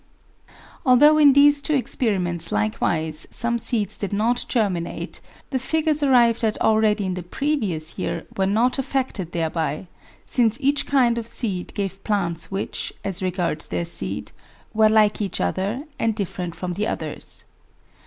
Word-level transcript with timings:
Although 0.83 1.19
in 1.19 1.33
these 1.33 1.61
two 1.61 1.75
experiments 1.75 2.51
likewise 2.51 3.27
some 3.29 3.59
seeds 3.59 3.99
did 3.99 4.11
not 4.11 4.43
germinate, 4.49 5.21
the 5.51 5.59
figures 5.59 6.01
arrived 6.01 6.43
at 6.43 6.59
already 6.59 7.05
in 7.05 7.13
the 7.13 7.21
previous 7.21 7.99
year 7.99 8.25
were 8.35 8.47
not 8.47 8.79
affected 8.79 9.31
thereby, 9.31 9.85
since 10.25 10.57
each 10.59 10.87
kind 10.87 11.19
of 11.19 11.27
seed 11.27 11.71
gave 11.75 12.03
plants 12.03 12.49
which, 12.49 12.91
as 13.03 13.21
regards 13.21 13.67
their 13.67 13.85
seed, 13.85 14.31
were 14.73 14.89
like 14.89 15.21
each 15.21 15.39
other 15.39 15.83
and 15.99 16.15
different 16.15 16.55
from 16.55 16.73
the 16.73 16.87
others. 16.87 17.43